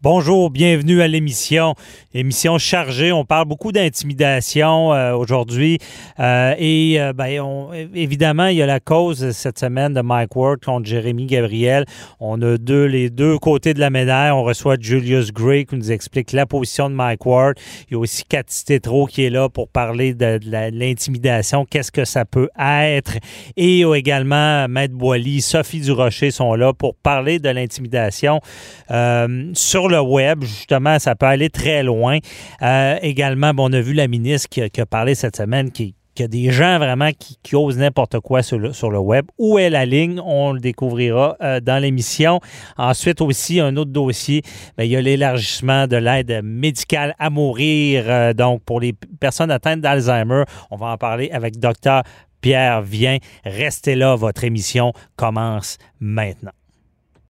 Bonjour, 0.00 0.50
bienvenue 0.50 1.02
à 1.02 1.08
l'émission. 1.08 1.74
Émission 2.14 2.56
chargée. 2.56 3.10
On 3.10 3.24
parle 3.24 3.48
beaucoup 3.48 3.72
d'intimidation 3.72 4.94
euh, 4.94 5.12
aujourd'hui. 5.12 5.78
Euh, 6.20 6.54
et 6.56 7.00
euh, 7.00 7.12
ben, 7.12 7.40
on, 7.40 7.72
évidemment, 7.72 8.46
il 8.46 8.58
y 8.58 8.62
a 8.62 8.66
la 8.66 8.78
cause 8.78 9.32
cette 9.32 9.58
semaine 9.58 9.94
de 9.94 10.00
Mike 10.00 10.36
Ward 10.36 10.60
contre 10.64 10.86
Jérémy 10.86 11.26
Gabriel. 11.26 11.84
On 12.20 12.40
a 12.42 12.56
les 12.86 13.10
deux 13.10 13.38
côtés 13.38 13.74
de 13.74 13.80
la 13.80 13.90
médaille. 13.90 14.30
On 14.30 14.44
reçoit 14.44 14.76
Julius 14.78 15.32
Gray 15.32 15.66
qui 15.66 15.74
nous 15.74 15.90
explique 15.90 16.30
la 16.30 16.46
position 16.46 16.88
de 16.88 16.94
Mike 16.94 17.26
Ward. 17.26 17.56
Il 17.90 17.94
y 17.94 17.96
a 17.96 17.98
aussi 17.98 18.22
Cathy 18.22 18.64
Tétro 18.64 19.06
qui 19.06 19.24
est 19.24 19.30
là 19.30 19.48
pour 19.48 19.68
parler 19.68 20.14
de, 20.14 20.38
l'intimidation, 20.72 21.64
qu'est-ce 21.64 21.90
que 21.90 22.04
ça 22.04 22.24
peut 22.24 22.48
être? 22.56 23.18
Et 23.56 23.80
également 23.80 24.68
Maître 24.68 24.94
Boily, 24.94 25.40
Sophie 25.40 25.80
Durocher 25.80 26.30
sont 26.30 26.54
là 26.54 26.72
pour 26.72 26.94
parler 26.94 27.40
de 27.40 27.48
l'intimidation. 27.48 28.40
sur 29.54 29.87
le 29.88 30.00
web, 30.00 30.42
justement, 30.42 30.98
ça 30.98 31.14
peut 31.14 31.26
aller 31.26 31.50
très 31.50 31.82
loin. 31.82 32.18
Euh, 32.62 32.98
également, 33.02 33.52
on 33.58 33.72
a 33.72 33.80
vu 33.80 33.92
la 33.92 34.08
ministre 34.08 34.48
qui, 34.48 34.60
a 34.60 34.86
parlé 34.86 35.14
cette 35.14 35.36
semaine 35.36 35.70
qui, 35.70 35.94
y 36.18 36.22
a 36.22 36.28
des 36.28 36.50
gens 36.50 36.78
vraiment 36.78 37.10
qui, 37.42 37.56
osent 37.56 37.78
n'importe 37.78 38.20
quoi 38.20 38.42
sur 38.42 38.58
le, 38.58 38.98
web. 38.98 39.26
Où 39.38 39.58
est 39.58 39.70
la 39.70 39.86
ligne? 39.86 40.20
On 40.24 40.52
le 40.52 40.60
découvrira 40.60 41.36
euh, 41.42 41.60
dans 41.60 41.80
l'émission. 41.80 42.40
Ensuite 42.76 43.20
aussi, 43.20 43.60
un 43.60 43.76
autre 43.76 43.90
dossier, 43.90 44.42
ben, 44.76 44.84
il 44.84 44.90
y 44.90 44.96
a 44.96 45.00
l'élargissement 45.00 45.86
de 45.86 45.96
l'aide 45.96 46.40
médicale 46.42 47.14
à 47.18 47.30
mourir. 47.30 48.04
Euh, 48.06 48.32
donc, 48.32 48.62
pour 48.64 48.80
les 48.80 48.92
personnes 49.20 49.50
atteintes 49.50 49.80
d'Alzheimer, 49.80 50.44
on 50.70 50.76
va 50.76 50.88
en 50.88 50.96
parler 50.96 51.30
avec 51.32 51.58
Dr. 51.58 52.02
Pierre 52.40 52.82
Vient. 52.82 53.18
Restez 53.44 53.94
là, 53.94 54.14
votre 54.14 54.44
émission 54.44 54.92
commence 55.16 55.78
maintenant. 56.00 56.57